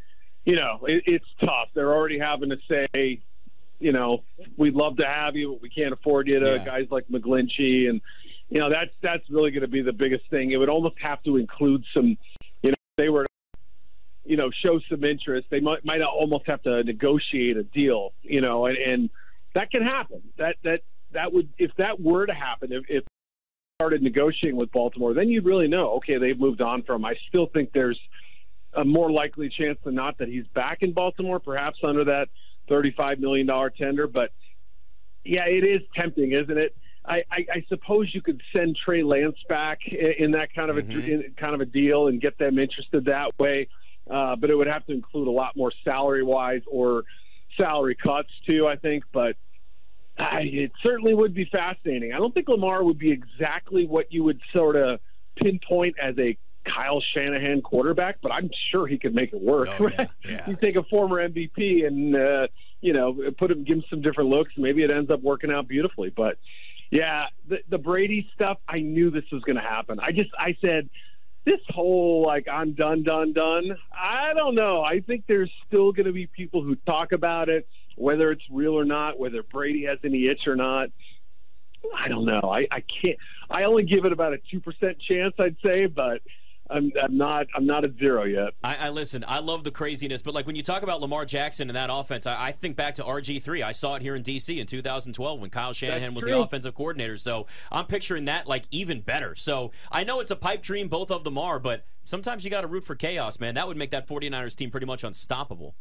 you 0.46 0.56
know, 0.56 0.80
it, 0.84 1.04
it's 1.06 1.26
tough. 1.40 1.70
They're 1.74 1.94
already 1.94 2.20
having 2.20 2.50
to 2.50 2.58
say, 2.68 3.22
you 3.80 3.92
know, 3.92 4.24
we'd 4.58 4.74
love 4.74 4.98
to 4.98 5.06
have 5.06 5.36
you, 5.36 5.54
but 5.54 5.62
we 5.62 5.70
can't 5.70 5.94
afford 5.94 6.28
you 6.28 6.40
to 6.40 6.56
yeah. 6.56 6.66
guys 6.66 6.88
like 6.92 7.08
McGlinchey, 7.08 7.90
and 7.90 8.02
you 8.50 8.60
know 8.60 8.70
that's 8.70 8.92
that's 9.02 9.30
really 9.30 9.52
going 9.52 9.62
to 9.62 9.68
be 9.68 9.82
the 9.82 9.94
biggest 9.94 10.30
thing. 10.30 10.52
It 10.52 10.58
would 10.58 10.70
almost 10.70 10.96
have 11.02 11.22
to 11.24 11.38
include 11.38 11.84
some, 11.94 12.18
you 12.62 12.72
know, 12.72 12.78
they 12.98 13.10
were, 13.10 13.26
you 14.26 14.38
know, 14.38 14.50
show 14.64 14.80
some 14.90 15.04
interest. 15.04 15.48
They 15.50 15.60
might 15.60 15.86
might 15.86 16.02
almost 16.02 16.48
have 16.48 16.62
to 16.64 16.84
negotiate 16.84 17.58
a 17.58 17.64
deal, 17.64 18.14
you 18.22 18.42
know, 18.42 18.66
and, 18.66 18.78
and 18.78 19.10
that 19.56 19.72
can 19.72 19.84
happen. 19.84 20.22
That 20.38 20.56
that 20.64 20.82
that 21.12 21.32
would 21.32 21.50
if 21.58 21.72
that 21.78 22.00
were 22.00 22.26
to 22.26 22.34
happen, 22.34 22.72
if, 22.74 22.84
if 22.90 23.04
started 23.80 24.02
negotiating 24.02 24.58
with 24.58 24.70
Baltimore, 24.74 25.14
then 25.14 25.30
you'd 25.30 25.46
really 25.46 25.70
know, 25.70 25.92
okay, 25.92 26.18
they've 26.18 26.38
moved 26.38 26.60
on 26.60 26.84
from. 26.84 27.06
I 27.06 27.16
still 27.30 27.46
think 27.46 27.72
there's 27.72 27.98
a 28.74 28.84
more 28.84 29.10
likely 29.10 29.48
chance 29.48 29.80
than 29.86 29.96
not 29.96 30.18
that 30.18 30.28
he's 30.28 30.46
back 30.54 30.80
in 30.82 30.92
Baltimore, 30.92 31.40
perhaps 31.40 31.78
under 31.82 32.04
that 32.04 32.28
$35 32.70 33.20
million 33.20 33.48
tender. 33.78 34.06
But 34.06 34.32
yeah, 35.24 35.46
it 35.46 35.64
is 35.64 35.80
tempting, 35.96 36.34
isn't 36.34 36.58
it? 36.58 36.76
I, 37.06 37.22
I, 37.32 37.46
I 37.54 37.66
suppose 37.70 38.14
you 38.14 38.22
could 38.22 38.42
send 38.52 38.78
Trey 38.84 39.02
Lance 39.02 39.38
back 39.48 39.80
in, 39.88 40.32
that 40.32 40.54
kind 40.54 40.70
of 40.70 40.76
mm-hmm. 40.76 41.00
in, 41.00 41.34
kind 41.38 41.56
of 41.56 41.62
a 41.62 41.66
deal 41.66 42.08
and 42.08 42.20
get 42.20 42.38
them 42.38 42.60
interested 42.60 43.06
that 43.06 43.40
way. 43.40 43.70
Uh, 44.12 44.36
but 44.36 44.50
it 44.50 44.56
would 44.56 44.68
have 44.68 44.86
to 44.88 44.92
include 44.92 45.30
a 45.30 45.32
lot 45.32 45.56
more 45.56 45.72
salary 45.86 46.22
wise 46.24 46.64
or 46.70 47.06
salary 47.56 47.96
cuts 47.96 48.30
too. 48.46 48.68
I 48.68 48.76
think, 48.76 49.06
but 49.14 49.38
I, 50.20 50.42
it 50.42 50.72
certainly 50.84 51.14
would 51.14 51.34
be 51.34 51.46
fascinating. 51.46 52.14
I 52.14 52.18
don't 52.18 52.34
think 52.34 52.50
Lamar 52.50 52.84
would 52.84 53.00
be 53.00 53.12
exactly 53.12 53.88
what 53.88 54.12
you 54.12 54.24
would 54.26 54.42
sort 54.54 54.76
of 54.76 55.00
pinpoint 55.38 55.96
as 56.02 56.16
a 56.18 56.38
Kyle 56.66 57.02
Shanahan 57.14 57.62
quarterback, 57.62 58.18
but 58.22 58.32
I'm 58.32 58.50
sure 58.72 58.86
he 58.86 58.98
could 58.98 59.16
make 59.16 59.34
it 59.34 59.42
work. 59.42 59.70
Oh, 59.80 59.86
right? 59.86 59.94
yeah, 59.98 60.08
yeah. 60.26 60.50
You 60.50 60.58
take 60.58 60.76
a 60.76 60.84
former 60.84 61.28
MVP 61.28 61.88
and 61.88 62.16
uh, 62.16 62.48
you 62.82 62.94
know 62.94 63.18
put 63.38 63.52
him, 63.52 63.64
give 63.64 63.78
him 63.78 63.84
some 63.90 64.02
different 64.02 64.30
looks. 64.30 64.52
Maybe 64.58 64.84
it 64.84 64.92
ends 64.92 65.10
up 65.10 65.22
working 65.22 65.52
out 65.52 65.68
beautifully. 65.68 66.12
But 66.16 66.38
yeah, 66.92 67.26
the, 67.48 67.60
the 67.70 67.78
Brady 67.78 68.30
stuff, 68.36 68.58
I 68.68 68.80
knew 68.80 69.12
this 69.12 69.24
was 69.32 69.42
going 69.44 69.56
to 69.56 69.62
happen. 69.62 70.00
I 70.00 70.12
just 70.12 70.32
I 70.38 70.58
said 70.62 70.90
this 71.46 71.62
whole 71.70 72.26
like 72.26 72.48
I'm 72.52 72.74
done, 72.74 73.04
done, 73.04 73.34
done. 73.34 73.78
I 73.94 74.34
don't 74.36 74.56
know. 74.56 74.82
I 74.82 75.00
think 75.00 75.24
there's 75.28 75.52
still 75.68 75.94
going 75.94 76.08
to 76.08 76.12
be 76.12 76.28
people 76.28 76.62
who 76.62 76.76
talk 76.76 77.14
about 77.14 77.48
it 77.48 77.68
whether 78.00 78.32
it's 78.32 78.44
real 78.50 78.74
or 78.74 78.86
not, 78.86 79.20
whether 79.20 79.44
Brady 79.44 79.86
has 79.86 80.00
any 80.04 80.28
itch 80.28 80.48
or 80.48 80.56
not. 80.56 80.90
I 81.98 82.08
don't 82.08 82.26
know. 82.26 82.42
I, 82.44 82.66
I 82.72 82.82
can't. 83.02 83.18
I 83.50 83.64
only 83.64 83.84
give 83.84 84.06
it 84.06 84.12
about 84.12 84.34
a 84.34 84.38
two 84.52 84.60
percent 84.60 84.98
chance, 85.08 85.34
I'd 85.38 85.58
say, 85.64 85.86
but 85.86 86.22
I'm, 86.70 86.92
I'm 87.02 87.18
not. 87.18 87.48
I'm 87.56 87.66
not 87.66 87.84
at 87.84 87.92
zero 87.98 88.24
yet. 88.24 88.54
I, 88.64 88.76
I, 88.76 88.90
listen. 88.90 89.26
I 89.28 89.40
love 89.40 89.64
the 89.64 89.72
craziness, 89.72 90.22
but 90.22 90.34
like 90.34 90.46
when 90.46 90.56
you 90.56 90.64
talk 90.64 90.84
about 90.84 91.02
Lamar 91.02 91.26
Jackson 91.26 91.70
and 91.70 91.76
that 91.76 91.90
offense, 91.92 92.26
I, 92.26 92.48
I 92.48 92.52
think 92.52 92.76
back 92.76 92.96
to 92.96 93.04
RG 93.04 93.42
three. 93.42 93.64
I 93.64 93.72
saw 93.72 93.96
it 93.96 94.02
here 94.02 94.16
in 94.16 94.24
DC 94.24 94.58
in 94.58 94.66
2012 94.66 95.40
when 95.40 95.50
Kyle 95.50 95.74
Shanahan 95.74 96.14
was 96.14 96.24
the 96.24 96.38
offensive 96.38 96.76
coordinator. 96.76 97.18
So 97.18 97.48
I'm 97.72 97.86
picturing 97.86 98.26
that 98.26 98.48
like 98.48 98.64
even 98.72 99.02
better. 99.02 99.36
So 99.36 99.72
I 99.92 100.04
know 100.04 100.20
it's 100.20 100.32
a 100.32 100.36
pipe 100.38 100.62
dream. 100.62 100.88
Both 100.88 101.12
of 101.12 101.24
them 101.24 101.38
are, 101.38 101.60
but 101.60 101.86
sometimes 102.04 102.44
you 102.46 102.50
got 102.50 102.62
to 102.62 102.68
root 102.68 102.84
for 102.84 102.96
chaos, 102.96 103.40
man. 103.40 103.56
That 103.56 103.68
would 103.68 103.78
make 103.78 103.92
that 103.92 104.08
49ers 104.08 104.56
team 104.56 104.72
pretty 104.72 104.86
much 104.86 105.04
unstoppable. 105.04 105.76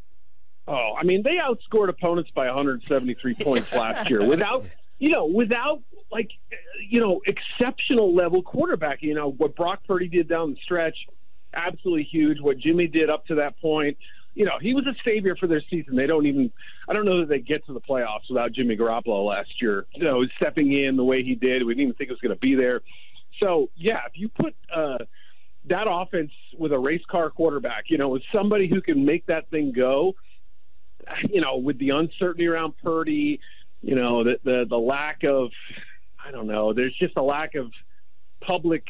Oh, 0.69 0.93
I 1.01 1.03
mean, 1.03 1.23
they 1.23 1.37
outscored 1.37 1.89
opponents 1.89 2.31
by 2.35 2.45
173 2.47 3.35
points 3.35 3.73
last 3.73 4.11
year 4.11 4.23
without, 4.23 4.67
you 4.99 5.09
know, 5.11 5.25
without 5.25 5.81
like, 6.13 6.31
you 6.91 7.01
know, 7.01 7.23
exceptional 7.27 8.15
level 8.15 8.43
quarterback. 8.43 8.99
You 9.01 9.15
know 9.15 9.31
what 9.31 9.57
Brock 9.57 9.81
Purdy 9.87 10.09
did 10.09 10.29
down 10.29 10.51
the 10.51 10.59
stretch, 10.63 10.97
absolutely 11.55 12.05
huge. 12.05 12.39
What 12.41 12.59
Jimmy 12.59 12.87
did 12.87 13.09
up 13.09 13.25
to 13.27 13.37
that 13.37 13.59
point, 13.61 13.97
you 14.35 14.45
know, 14.45 14.59
he 14.61 14.75
was 14.75 14.87
a 14.87 14.95
savior 15.07 15.37
for 15.37 15.47
their 15.47 15.63
season. 15.71 15.97
They 15.97 16.07
don't 16.07 16.27
even, 16.27 16.53
I 16.87 16.93
don't 16.93 17.07
know 17.07 17.21
that 17.21 17.31
they 17.31 17.41
get 17.41 17.65
to 17.67 17.73
the 17.73 17.81
playoffs 17.81 18.29
without 18.29 18.53
Jimmy 18.53 18.77
Garoppolo 18.77 19.27
last 19.27 19.63
year. 19.63 19.87
You 19.95 20.05
know, 20.05 20.23
stepping 20.37 20.73
in 20.73 20.97
the 20.97 21.05
way 21.05 21.23
he 21.23 21.35
did, 21.35 21.65
we 21.65 21.73
didn't 21.73 21.83
even 21.83 21.95
think 21.95 22.11
it 22.11 22.13
was 22.13 22.21
going 22.21 22.35
to 22.35 22.41
be 22.41 22.55
there. 22.55 22.83
So 23.41 23.71
yeah, 23.75 24.01
if 24.07 24.13
you 24.17 24.29
put. 24.29 24.55
uh 24.75 24.99
that 25.69 25.87
offense 25.87 26.31
with 26.57 26.73
a 26.73 26.79
race 26.79 27.03
car 27.11 27.31
quarterback, 27.31 27.85
you 27.89 27.99
know, 27.99 28.09
with 28.09 28.23
somebody 28.33 28.69
who 28.69 28.81
can 28.81 29.05
make 29.05 29.27
that 29.27 29.51
thing 29.51 29.73
go, 29.75 30.15
you 31.31 31.41
know, 31.41 31.57
with 31.57 31.79
the 31.79 31.91
uncertainty 31.91 32.47
around 32.47 32.75
Purdy, 32.83 33.41
you 33.83 33.95
know, 33.95 34.25
the 34.25 34.39
the, 34.45 34.67
the 34.69 34.79
lack 34.79 35.25
of, 35.25 35.51
I 36.25 36.31
don't 36.31 36.47
know, 36.47 36.73
there's 36.73 36.97
just 36.99 37.17
a 37.17 37.23
lack 37.23 37.55
of 37.55 37.71
public 38.45 38.85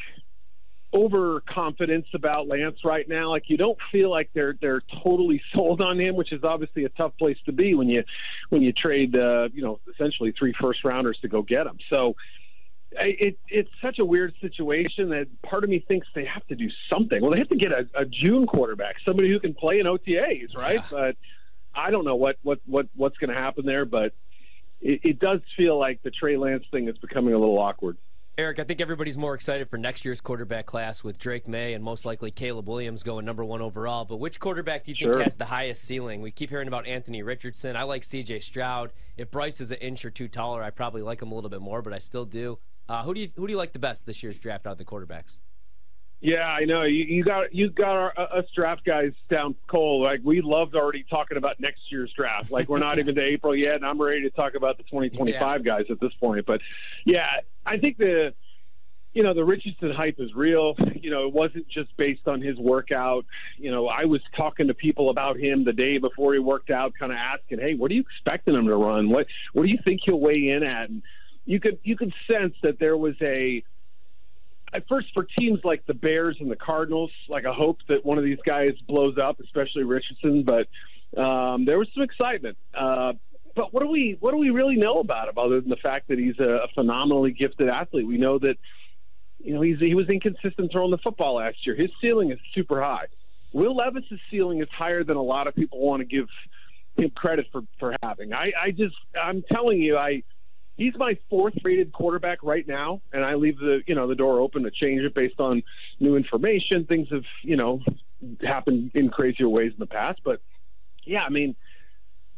overconfidence 0.94 2.06
about 2.14 2.48
Lance 2.48 2.78
right 2.84 3.06
now. 3.08 3.30
Like 3.30 3.44
you 3.48 3.56
don't 3.56 3.78
feel 3.92 4.10
like 4.10 4.30
they're 4.34 4.54
they're 4.60 4.82
totally 5.02 5.40
sold 5.54 5.80
on 5.80 6.00
him, 6.00 6.16
which 6.16 6.32
is 6.32 6.44
obviously 6.44 6.84
a 6.84 6.88
tough 6.90 7.12
place 7.18 7.38
to 7.46 7.52
be 7.52 7.74
when 7.74 7.88
you 7.88 8.04
when 8.50 8.62
you 8.62 8.72
trade 8.72 9.16
uh, 9.16 9.48
you 9.52 9.62
know 9.62 9.80
essentially 9.92 10.32
three 10.38 10.54
first 10.60 10.84
rounders 10.84 11.18
to 11.22 11.28
go 11.28 11.42
get 11.42 11.66
him. 11.66 11.78
So 11.90 12.14
it, 12.92 13.38
it's 13.48 13.70
such 13.82 13.98
a 13.98 14.04
weird 14.04 14.34
situation 14.40 15.10
that 15.10 15.26
part 15.42 15.64
of 15.64 15.70
me 15.70 15.84
thinks 15.86 16.06
they 16.14 16.24
have 16.24 16.46
to 16.46 16.54
do 16.54 16.68
something. 16.90 17.20
Well, 17.20 17.32
they 17.32 17.38
have 17.38 17.48
to 17.50 17.56
get 17.56 17.72
a, 17.72 17.86
a 17.94 18.04
June 18.06 18.46
quarterback, 18.46 18.96
somebody 19.04 19.30
who 19.30 19.38
can 19.40 19.54
play 19.54 19.78
in 19.78 19.86
OTAs, 19.86 20.56
right? 20.56 20.76
Yeah. 20.76 20.84
But 20.90 21.16
I 21.78 21.90
don't 21.90 22.04
know 22.04 22.16
what 22.16 22.36
what 22.42 22.60
what 22.66 22.86
what's 22.94 23.16
going 23.18 23.30
to 23.30 23.36
happen 23.36 23.64
there, 23.64 23.84
but 23.84 24.12
it, 24.80 25.00
it 25.04 25.18
does 25.18 25.40
feel 25.56 25.78
like 25.78 26.02
the 26.02 26.10
Trey 26.10 26.36
Lance 26.36 26.64
thing 26.70 26.88
is 26.88 26.98
becoming 26.98 27.34
a 27.34 27.38
little 27.38 27.58
awkward. 27.58 27.96
Eric, 28.36 28.60
I 28.60 28.64
think 28.64 28.80
everybody's 28.80 29.18
more 29.18 29.34
excited 29.34 29.68
for 29.68 29.78
next 29.78 30.04
year's 30.04 30.20
quarterback 30.20 30.64
class 30.64 31.02
with 31.02 31.18
Drake 31.18 31.48
Maye 31.48 31.74
and 31.74 31.82
most 31.82 32.04
likely 32.04 32.30
Caleb 32.30 32.68
Williams 32.68 33.02
going 33.02 33.24
number 33.24 33.44
one 33.44 33.60
overall. 33.60 34.04
But 34.04 34.18
which 34.18 34.38
quarterback 34.38 34.84
do 34.84 34.92
you 34.92 34.96
think 34.96 35.12
sure. 35.14 35.22
has 35.24 35.34
the 35.34 35.44
highest 35.44 35.82
ceiling? 35.82 36.22
We 36.22 36.30
keep 36.30 36.48
hearing 36.48 36.68
about 36.68 36.86
Anthony 36.86 37.24
Richardson. 37.24 37.74
I 37.74 37.82
like 37.82 38.04
C.J. 38.04 38.38
Stroud. 38.38 38.92
If 39.16 39.32
Bryce 39.32 39.60
is 39.60 39.72
an 39.72 39.78
inch 39.78 40.04
or 40.04 40.10
two 40.10 40.28
taller, 40.28 40.62
I 40.62 40.70
probably 40.70 41.02
like 41.02 41.20
him 41.20 41.32
a 41.32 41.34
little 41.34 41.50
bit 41.50 41.60
more, 41.60 41.82
but 41.82 41.92
I 41.92 41.98
still 41.98 42.24
do. 42.24 42.60
Uh, 42.88 43.02
who 43.02 43.12
do 43.12 43.20
you 43.20 43.28
who 43.34 43.48
do 43.48 43.52
you 43.52 43.58
like 43.58 43.72
the 43.72 43.80
best 43.80 44.06
this 44.06 44.22
year's 44.22 44.38
draft 44.38 44.68
out 44.68 44.72
of 44.72 44.78
the 44.78 44.84
quarterbacks? 44.84 45.40
Yeah, 46.20 46.46
I 46.46 46.64
know. 46.64 46.82
You, 46.82 47.04
you 47.04 47.24
got 47.24 47.54
you 47.54 47.70
got 47.70 47.94
our, 47.94 48.12
uh, 48.16 48.38
us 48.38 48.46
draft 48.54 48.84
guys 48.84 49.12
down 49.30 49.54
cold. 49.68 50.02
Like 50.02 50.20
we 50.24 50.40
loved 50.40 50.74
already 50.74 51.04
talking 51.08 51.36
about 51.36 51.60
next 51.60 51.80
year's 51.90 52.12
draft. 52.16 52.50
Like 52.50 52.68
we're 52.68 52.78
not 52.78 52.98
even 52.98 53.14
to 53.14 53.22
April 53.22 53.54
yet, 53.54 53.76
and 53.76 53.86
I'm 53.86 54.00
ready 54.00 54.22
to 54.22 54.30
talk 54.30 54.54
about 54.54 54.78
the 54.78 54.82
2025 54.84 55.34
yeah. 55.38 55.58
guys 55.58 55.86
at 55.90 56.00
this 56.00 56.12
point. 56.20 56.44
But 56.44 56.60
yeah, 57.04 57.28
I 57.64 57.78
think 57.78 57.98
the 57.98 58.34
you 59.12 59.22
know 59.22 59.32
the 59.32 59.44
Richardson 59.44 59.92
hype 59.92 60.16
is 60.18 60.34
real. 60.34 60.74
You 61.00 61.10
know, 61.10 61.28
it 61.28 61.32
wasn't 61.32 61.68
just 61.68 61.96
based 61.96 62.26
on 62.26 62.40
his 62.40 62.58
workout. 62.58 63.24
You 63.56 63.70
know, 63.70 63.86
I 63.86 64.06
was 64.06 64.20
talking 64.36 64.66
to 64.66 64.74
people 64.74 65.10
about 65.10 65.38
him 65.38 65.64
the 65.64 65.72
day 65.72 65.98
before 65.98 66.32
he 66.32 66.40
worked 66.40 66.70
out, 66.70 66.94
kind 66.98 67.12
of 67.12 67.18
asking, 67.18 67.60
"Hey, 67.60 67.74
what 67.74 67.92
are 67.92 67.94
you 67.94 68.00
expecting 68.00 68.54
him 68.54 68.66
to 68.66 68.74
run? 68.74 69.08
What 69.08 69.28
what 69.52 69.62
do 69.62 69.68
you 69.68 69.78
think 69.84 70.00
he'll 70.04 70.18
weigh 70.18 70.48
in 70.48 70.64
at?" 70.64 70.90
And 70.90 71.02
you 71.44 71.60
could 71.60 71.78
you 71.84 71.96
could 71.96 72.12
sense 72.26 72.54
that 72.64 72.80
there 72.80 72.96
was 72.96 73.14
a 73.22 73.62
at 74.72 74.86
first 74.88 75.08
for 75.14 75.26
teams 75.38 75.60
like 75.64 75.84
the 75.86 75.94
Bears 75.94 76.36
and 76.40 76.50
the 76.50 76.56
Cardinals, 76.56 77.10
like 77.28 77.44
I 77.46 77.52
hope 77.52 77.78
that 77.88 78.04
one 78.04 78.18
of 78.18 78.24
these 78.24 78.38
guys 78.44 78.72
blows 78.86 79.16
up, 79.22 79.40
especially 79.40 79.84
Richardson. 79.84 80.44
But 80.44 81.20
um, 81.20 81.64
there 81.64 81.78
was 81.78 81.88
some 81.94 82.02
excitement. 82.02 82.56
Uh, 82.78 83.12
but 83.56 83.72
what 83.74 83.82
do 83.82 83.88
we 83.88 84.16
what 84.20 84.32
do 84.32 84.36
we 84.36 84.50
really 84.50 84.76
know 84.76 85.00
about 85.00 85.28
him 85.28 85.38
other 85.38 85.60
than 85.60 85.70
the 85.70 85.76
fact 85.76 86.08
that 86.08 86.18
he's 86.18 86.38
a, 86.38 86.64
a 86.64 86.68
phenomenally 86.74 87.32
gifted 87.32 87.68
athlete? 87.68 88.06
We 88.06 88.18
know 88.18 88.38
that 88.38 88.56
you 89.38 89.54
know, 89.54 89.62
he's 89.62 89.78
he 89.78 89.94
was 89.94 90.08
inconsistent 90.08 90.70
throwing 90.72 90.90
the 90.90 90.98
football 90.98 91.36
last 91.36 91.56
year. 91.64 91.76
His 91.76 91.90
ceiling 92.00 92.30
is 92.30 92.38
super 92.54 92.82
high. 92.82 93.06
Will 93.52 93.76
Levis's 93.76 94.20
ceiling 94.30 94.60
is 94.60 94.68
higher 94.76 95.04
than 95.04 95.16
a 95.16 95.22
lot 95.22 95.46
of 95.46 95.54
people 95.54 95.80
want 95.80 96.00
to 96.00 96.04
give 96.04 96.26
him 96.96 97.10
credit 97.10 97.46
for 97.52 97.62
for 97.78 97.96
having. 98.02 98.32
I 98.32 98.52
I 98.60 98.70
just 98.70 98.96
I'm 99.20 99.42
telling 99.50 99.80
you, 99.80 99.96
I 99.96 100.22
he's 100.78 100.94
my 100.96 101.18
fourth 101.28 101.52
rated 101.62 101.92
quarterback 101.92 102.42
right 102.42 102.66
now, 102.66 103.02
and 103.12 103.22
I 103.22 103.34
leave 103.34 103.58
the 103.58 103.80
you 103.86 103.94
know 103.94 104.06
the 104.06 104.14
door 104.14 104.40
open 104.40 104.62
to 104.62 104.70
change 104.70 105.02
it 105.02 105.14
based 105.14 105.38
on 105.38 105.62
new 106.00 106.16
information. 106.16 106.86
Things 106.86 107.08
have 107.10 107.24
you 107.42 107.56
know 107.56 107.80
happened 108.42 108.92
in 108.94 109.10
crazier 109.10 109.48
ways 109.48 109.72
in 109.72 109.78
the 109.78 109.86
past, 109.86 110.20
but 110.24 110.40
yeah, 111.04 111.22
I 111.22 111.28
mean. 111.28 111.54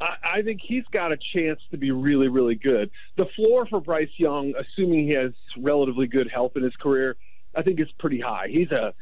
I, 0.02 0.38
I 0.38 0.42
think 0.42 0.62
he's 0.66 0.84
got 0.94 1.12
a 1.12 1.18
chance 1.34 1.60
to 1.72 1.76
be 1.76 1.90
really, 1.90 2.28
really 2.28 2.54
good. 2.54 2.90
The 3.18 3.26
floor 3.36 3.66
for 3.66 3.82
Bryce 3.82 4.08
Young, 4.16 4.54
assuming 4.58 5.06
he 5.06 5.12
has 5.12 5.32
relatively 5.58 6.06
good 6.06 6.26
health 6.32 6.52
in 6.56 6.62
his 6.62 6.72
career, 6.80 7.16
I 7.54 7.60
think 7.60 7.78
is 7.80 7.88
pretty 7.98 8.18
high. 8.18 8.46
He's 8.50 8.70
a 8.70 8.94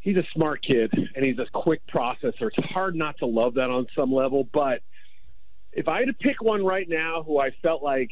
he's 0.00 0.18
a 0.18 0.24
smart 0.34 0.62
kid 0.62 0.92
and 1.16 1.24
he's 1.24 1.38
a 1.38 1.46
quick 1.54 1.80
processor. 1.86 2.50
It's 2.54 2.66
hard 2.66 2.94
not 2.94 3.16
to 3.20 3.26
love 3.26 3.54
that 3.54 3.70
on 3.70 3.86
some 3.96 4.12
level, 4.12 4.46
but 4.52 4.82
if 5.72 5.88
I 5.88 6.00
had 6.00 6.08
to 6.08 6.12
pick 6.12 6.42
one 6.42 6.62
right 6.62 6.86
now 6.86 7.22
who 7.22 7.40
I 7.40 7.50
felt 7.62 7.82
like 7.82 8.10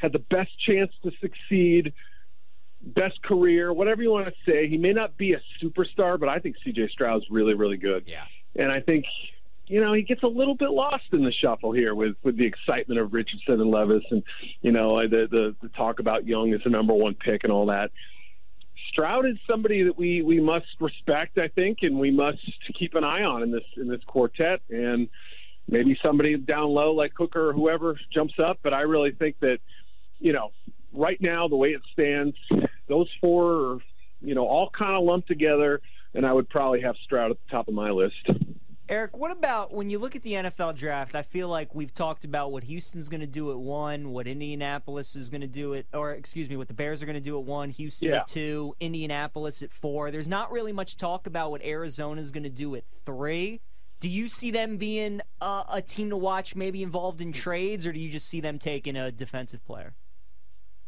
had 0.00 0.12
the 0.12 0.18
best 0.18 0.50
chance 0.66 0.90
to 1.02 1.10
succeed, 1.20 1.92
best 2.82 3.22
career, 3.22 3.72
whatever 3.72 4.02
you 4.02 4.10
want 4.10 4.26
to 4.26 4.50
say. 4.50 4.68
He 4.68 4.78
may 4.78 4.92
not 4.92 5.16
be 5.16 5.34
a 5.34 5.40
superstar, 5.62 6.18
but 6.18 6.28
I 6.28 6.38
think 6.38 6.56
CJ 6.66 6.90
Stroud's 6.90 7.26
really, 7.30 7.54
really 7.54 7.76
good. 7.76 8.04
Yeah. 8.06 8.24
And 8.56 8.72
I 8.72 8.80
think, 8.80 9.04
you 9.66 9.80
know, 9.80 9.92
he 9.92 10.02
gets 10.02 10.22
a 10.22 10.28
little 10.28 10.54
bit 10.54 10.70
lost 10.70 11.04
in 11.12 11.22
the 11.22 11.32
shuffle 11.32 11.72
here 11.72 11.94
with, 11.94 12.16
with 12.22 12.36
the 12.36 12.46
excitement 12.46 12.98
of 12.98 13.12
Richardson 13.12 13.60
and 13.60 13.70
Levis 13.70 14.04
and, 14.10 14.22
you 14.62 14.72
know, 14.72 15.00
the, 15.06 15.28
the, 15.30 15.56
the 15.62 15.68
talk 15.68 16.00
about 16.00 16.26
Young 16.26 16.52
as 16.54 16.60
the 16.64 16.70
number 16.70 16.94
one 16.94 17.14
pick 17.14 17.44
and 17.44 17.52
all 17.52 17.66
that. 17.66 17.90
Stroud 18.90 19.26
is 19.26 19.36
somebody 19.48 19.84
that 19.84 19.96
we, 19.96 20.22
we 20.22 20.40
must 20.40 20.66
respect, 20.80 21.38
I 21.38 21.48
think, 21.48 21.78
and 21.82 21.98
we 21.98 22.10
must 22.10 22.38
keep 22.76 22.94
an 22.94 23.04
eye 23.04 23.22
on 23.22 23.42
in 23.42 23.52
this 23.52 23.62
in 23.76 23.86
this 23.86 24.00
quartet. 24.06 24.62
And 24.68 25.08
maybe 25.68 25.96
somebody 26.02 26.36
down 26.36 26.70
low 26.70 26.92
like 26.92 27.12
Hooker 27.16 27.50
or 27.50 27.52
whoever 27.52 27.98
jumps 28.12 28.34
up. 28.42 28.58
But 28.62 28.74
I 28.74 28.80
really 28.80 29.12
think 29.12 29.36
that 29.40 29.58
you 30.20 30.32
know, 30.32 30.50
right 30.92 31.20
now, 31.20 31.48
the 31.48 31.56
way 31.56 31.70
it 31.70 31.82
stands, 31.92 32.36
those 32.88 33.08
four 33.20 33.72
are, 33.72 33.78
you 34.20 34.34
know, 34.34 34.46
all 34.46 34.70
kind 34.70 34.96
of 34.96 35.04
lumped 35.04 35.28
together, 35.28 35.80
and 36.14 36.26
I 36.26 36.32
would 36.32 36.48
probably 36.48 36.82
have 36.82 36.96
Stroud 37.04 37.30
at 37.30 37.38
the 37.38 37.50
top 37.50 37.68
of 37.68 37.74
my 37.74 37.90
list. 37.90 38.16
Eric, 38.90 39.16
what 39.16 39.30
about 39.30 39.72
when 39.72 39.88
you 39.88 40.00
look 40.00 40.16
at 40.16 40.24
the 40.24 40.32
NFL 40.32 40.76
draft? 40.76 41.14
I 41.14 41.22
feel 41.22 41.48
like 41.48 41.76
we've 41.76 41.94
talked 41.94 42.24
about 42.24 42.50
what 42.50 42.64
Houston's 42.64 43.08
going 43.08 43.20
to 43.20 43.26
do 43.26 43.52
at 43.52 43.58
one, 43.58 44.10
what 44.10 44.26
Indianapolis 44.26 45.14
is 45.14 45.30
going 45.30 45.42
to 45.42 45.46
do 45.46 45.74
at, 45.74 45.86
or 45.94 46.10
excuse 46.10 46.50
me, 46.50 46.56
what 46.56 46.66
the 46.66 46.74
Bears 46.74 47.00
are 47.00 47.06
going 47.06 47.14
to 47.14 47.20
do 47.20 47.38
at 47.38 47.44
one, 47.44 47.70
Houston 47.70 48.08
yeah. 48.08 48.16
at 48.16 48.26
two, 48.26 48.74
Indianapolis 48.80 49.62
at 49.62 49.72
four. 49.72 50.10
There's 50.10 50.26
not 50.26 50.50
really 50.50 50.72
much 50.72 50.96
talk 50.96 51.28
about 51.28 51.52
what 51.52 51.62
Arizona 51.62 52.20
is 52.20 52.32
going 52.32 52.42
to 52.42 52.50
do 52.50 52.74
at 52.74 52.82
three. 53.06 53.60
Do 54.00 54.08
you 54.08 54.26
see 54.26 54.50
them 54.50 54.76
being 54.76 55.20
a, 55.40 55.62
a 55.74 55.82
team 55.82 56.10
to 56.10 56.16
watch, 56.16 56.56
maybe 56.56 56.82
involved 56.82 57.20
in 57.20 57.32
trades, 57.32 57.86
or 57.86 57.92
do 57.92 58.00
you 58.00 58.10
just 58.10 58.26
see 58.26 58.40
them 58.40 58.58
taking 58.58 58.96
a 58.96 59.12
defensive 59.12 59.64
player? 59.64 59.94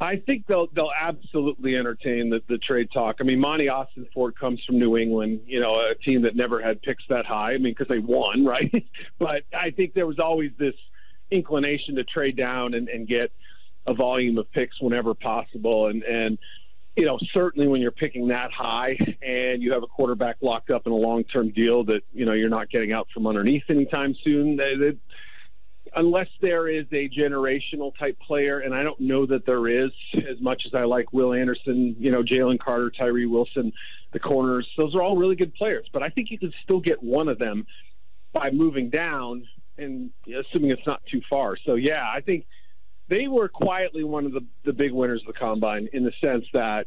I 0.03 0.17
think 0.17 0.47
they'll 0.49 0.67
they'll 0.75 0.91
absolutely 1.01 1.77
entertain 1.77 2.29
the, 2.29 2.41
the 2.49 2.59
trade 2.59 2.89
talk. 2.93 3.17
I 3.21 3.25
mean, 3.25 3.39
Monti 3.39 3.67
Ossenfort 3.67 4.33
comes 4.39 4.61
from 4.67 4.79
New 4.79 4.97
England, 4.97 5.43
you 5.47 5.61
know, 5.61 5.75
a 5.75 5.95
team 5.95 6.23
that 6.23 6.35
never 6.35 6.61
had 6.61 6.83
picks 6.83 7.05
that 7.09 7.25
high. 7.25 7.53
I 7.53 7.59
mean, 7.59 7.73
because 7.73 7.89
they 7.89 8.01
won, 8.01 8.45
right? 8.47 8.73
but 9.19 9.43
I 9.55 9.71
think 9.71 9.95
there 9.95 10.07
was 10.07 10.19
always 10.19 10.51
this 10.59 10.75
inclination 11.31 11.95
to 11.97 12.05
trade 12.05 12.37
down 12.37 12.75
and, 12.75 12.89
and 12.89 13.07
get 13.07 13.33
a 13.87 13.95
volume 13.95 14.39
of 14.39 14.51
picks 14.53 14.81
whenever 14.81 15.15
possible. 15.15 15.87
And 15.87 16.03
and 16.03 16.39
you 16.97 17.07
know, 17.07 17.19
certainly 17.33 17.69
when 17.69 17.81
you're 17.81 17.91
picking 17.91 18.29
that 18.29 18.51
high 18.53 18.97
and 19.23 19.63
you 19.63 19.73
have 19.73 19.83
a 19.83 19.87
quarterback 19.87 20.37
locked 20.43 20.71
up 20.71 20.87
in 20.87 20.93
a 20.93 20.97
long 20.97 21.25
term 21.25 21.51
deal 21.51 21.85
that 21.85 22.01
you 22.13 22.27
know 22.27 22.33
you're 22.33 22.51
not 22.51 22.71
getting 22.71 22.93
out 22.93 23.07
from 23.15 23.27
underneath 23.27 23.65
anytime 23.69 24.15
soon, 24.25 24.57
they, 24.57 24.75
they, 24.77 24.99
unless 25.95 26.29
there 26.41 26.69
is 26.69 26.87
a 26.93 27.09
generational 27.09 27.93
type 27.99 28.19
player, 28.21 28.61
and 28.61 28.75
I 28.75 28.83
don't 28.83 29.01
know 29.01 29.27
that 29.27 29.45
there 29.47 29.69
is 29.69 29.91
as 30.15 30.41
much 30.41 30.63
as 30.67 30.75
I 30.75 30.85
like 30.85 31.13
Will 31.13 31.33
Anderson, 31.33 31.97
you 31.99 32.11
know, 32.11 32.23
Jalen 32.23 32.59
Carter, 32.59 32.91
Tyree 32.91 33.27
Wilson, 33.27 33.73
the 34.13 34.19
corners. 34.19 34.67
Those 34.77 34.95
are 34.95 35.03
all 35.03 35.17
really 35.17 35.37
good 35.37 35.55
players, 35.55 35.87
but 35.93 36.03
I 36.03 36.09
think 36.09 36.31
you 36.31 36.39
can 36.39 36.53
still 36.63 36.81
get 36.81 37.03
one 37.03 37.29
of 37.29 37.39
them 37.39 37.67
by 38.33 38.51
moving 38.51 38.91
down 38.91 39.47
and 39.79 40.11
assuming 40.27 40.71
it's 40.71 40.87
not 40.87 41.03
too 41.11 41.21
far. 41.29 41.57
So 41.65 41.75
yeah, 41.75 42.05
I 42.15 42.21
think 42.21 42.47
they 43.09 43.29
were 43.29 43.49
quietly 43.49 44.05
one 44.05 44.27
of 44.27 44.33
the, 44.33 44.45
the 44.65 44.73
big 44.73 44.93
winners 44.93 45.23
of 45.27 45.35
the 45.35 45.39
combine 45.39 45.89
in 45.93 46.05
the 46.05 46.13
sense 46.21 46.45
that 46.53 46.87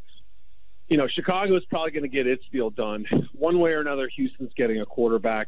you 0.87 0.97
know 0.97 1.07
Chicago 1.07 1.55
is 1.55 1.63
probably 1.65 1.91
going 1.91 2.03
to 2.03 2.09
get 2.09 2.27
its 2.27 2.43
deal 2.51 2.69
done 2.69 3.05
one 3.33 3.59
way 3.59 3.71
or 3.71 3.81
another. 3.81 4.09
Houston's 4.15 4.51
getting 4.55 4.81
a 4.81 4.85
quarterback. 4.85 5.47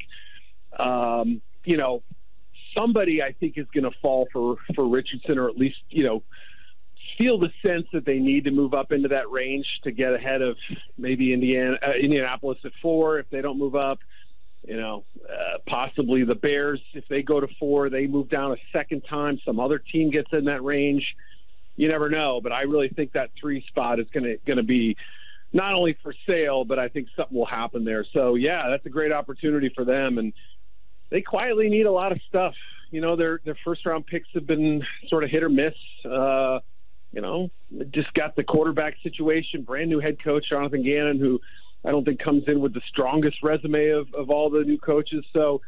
Um, 0.78 1.42
you 1.64 1.78
know, 1.78 2.04
somebody 2.77 3.22
I 3.22 3.34
think 3.34 3.57
is 3.57 3.67
going 3.74 3.84
to 3.84 3.98
fall 4.01 4.27
for 4.31 4.57
for 4.75 4.88
Richardson, 4.88 5.38
or 5.38 5.50
at 5.50 5.57
least 5.57 5.77
you 5.89 6.03
know 6.03 6.24
feel 7.17 7.39
the 7.39 7.50
sense 7.65 7.86
that 7.93 8.05
they 8.05 8.19
need 8.19 8.43
to 8.43 8.51
move 8.51 8.74
up 8.74 8.91
into 8.91 9.07
that 9.10 9.29
range 9.31 9.65
to 9.84 9.91
get 9.91 10.13
ahead 10.13 10.41
of 10.41 10.55
maybe 10.98 11.34
Indiana 11.34 11.77
uh, 11.86 11.91
Indianapolis 11.91 12.60
at 12.63 12.72
four 12.81 13.19
if 13.19 13.29
they 13.29 13.41
don't 13.41 13.57
move 13.57 13.75
up. 13.75 14.00
You 14.67 14.77
know, 14.77 15.05
uh, 15.24 15.60
possibly 15.67 16.24
the 16.24 16.36
Bears 16.36 16.81
if 16.93 17.05
they 17.10 17.22
go 17.22 17.39
to 17.39 17.48
four, 17.60 17.89
they 17.89 18.05
move 18.05 18.29
down 18.29 18.51
a 18.51 18.57
second 18.74 19.03
time. 19.10 19.39
Some 19.46 19.60
other 19.60 19.79
team 19.79 20.12
gets 20.12 20.29
in 20.34 20.46
that 20.46 20.63
range. 20.63 21.05
You 21.75 21.88
never 21.88 22.10
know, 22.10 22.41
but 22.41 22.51
I 22.51 22.63
really 22.63 22.89
think 22.89 23.13
that 23.13 23.29
three 23.39 23.63
spot 23.67 24.00
is 24.00 24.07
going 24.13 24.24
to 24.24 24.38
going 24.46 24.57
to 24.57 24.63
be 24.63 24.96
not 25.53 25.74
only 25.74 25.98
for 26.03 26.13
sale, 26.27 26.65
but 26.65 26.77
I 26.77 26.89
think 26.89 27.07
something 27.15 27.38
will 27.38 27.46
happen 27.46 27.86
there. 27.86 28.05
So 28.13 28.36
yeah, 28.36 28.67
that's 28.69 28.86
a 28.86 28.89
great 28.89 29.12
opportunity 29.12 29.72
for 29.74 29.86
them 29.86 30.17
and 30.17 30.34
they 31.10 31.22
quietly 31.22 31.70
need 31.70 31.86
a 31.86 31.92
lot 31.92 32.12
of 32.12 32.20
stuff. 32.28 32.54
You 32.92 33.02
know, 33.02 33.16
their 33.16 33.42
their 33.44 33.58
first 33.66 33.86
round 33.86 34.06
picks 34.08 34.28
have 34.34 34.48
been 34.48 34.82
sort 35.08 35.24
of 35.24 35.30
hit 35.30 35.44
or 35.44 35.50
miss. 35.50 35.74
Uh, 36.06 36.60
you 37.12 37.22
know, 37.22 37.50
just 37.92 38.14
got 38.14 38.36
the 38.36 38.44
quarterback 38.44 38.96
situation, 39.02 39.64
brand 39.64 39.90
new 39.90 40.00
head 40.00 40.22
coach 40.24 40.46
Jonathan 40.50 40.84
Gannon, 40.84 41.20
who 41.20 41.40
I 41.86 41.92
don't 41.92 42.04
think 42.04 42.20
comes 42.20 42.44
in 42.48 42.60
with 42.60 42.74
the 42.74 42.82
strongest 42.90 43.38
resume 43.44 43.90
of, 43.90 44.14
of 44.14 44.30
all 44.30 44.50
the 44.50 44.64
new 44.64 44.78
coaches. 44.78 45.26
So 45.32 45.62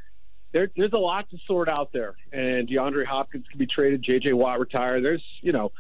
there, 0.51 0.69
there's 0.75 0.93
a 0.93 0.97
lot 0.97 1.29
to 1.29 1.37
sort 1.47 1.69
out 1.69 1.91
there. 1.93 2.15
And 2.33 2.67
DeAndre 2.67 3.05
Hopkins 3.05 3.45
can 3.49 3.57
be 3.57 3.67
traded. 3.67 4.03
J.J. 4.03 4.33
Watt 4.33 4.59
retire. 4.59 5.01
There's, 5.01 5.23
you 5.41 5.53
know, 5.53 5.71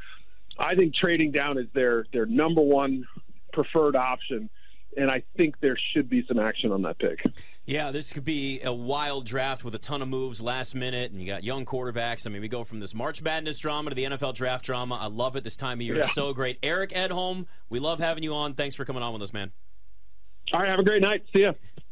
I 0.57 0.75
think 0.75 0.95
trading 0.95 1.31
down 1.31 1.57
is 1.57 1.67
their 1.73 2.05
their 2.13 2.25
number 2.25 2.61
one 2.61 3.05
preferred 3.53 3.95
option 3.95 4.49
and 4.97 5.09
I 5.09 5.23
think 5.37 5.59
there 5.59 5.77
should 5.93 6.09
be 6.09 6.25
some 6.27 6.39
action 6.39 6.71
on 6.71 6.81
that 6.83 6.99
pick. 6.99 7.19
Yeah, 7.65 7.91
this 7.91 8.13
could 8.13 8.25
be 8.25 8.61
a 8.61 8.73
wild 8.73 9.25
draft 9.25 9.63
with 9.63 9.75
a 9.75 9.77
ton 9.77 10.01
of 10.01 10.07
moves 10.07 10.41
last 10.41 10.75
minute, 10.75 11.11
and 11.11 11.21
you 11.21 11.27
got 11.27 11.43
young 11.43 11.65
quarterbacks. 11.65 12.25
I 12.25 12.29
mean, 12.29 12.41
we 12.41 12.47
go 12.47 12.63
from 12.63 12.79
this 12.79 12.95
March 12.95 13.21
Madness 13.21 13.59
drama 13.59 13.91
to 13.91 13.95
the 13.95 14.05
NFL 14.05 14.33
draft 14.33 14.65
drama. 14.65 14.95
I 14.95 15.07
love 15.07 15.35
it 15.35 15.43
this 15.43 15.55
time 15.55 15.79
of 15.79 15.81
year. 15.81 15.95
Yeah. 15.95 16.01
It's 16.01 16.13
so 16.13 16.33
great. 16.33 16.57
Eric 16.63 16.91
Edholm, 16.91 17.45
we 17.69 17.79
love 17.79 17.99
having 17.99 18.23
you 18.23 18.33
on. 18.33 18.55
Thanks 18.55 18.75
for 18.75 18.85
coming 18.85 19.03
on 19.03 19.13
with 19.13 19.21
us, 19.21 19.33
man. 19.33 19.51
All 20.51 20.59
right, 20.59 20.69
have 20.69 20.79
a 20.79 20.83
great 20.83 21.01
night. 21.01 21.23
See 21.31 21.41
ya. 21.41 21.53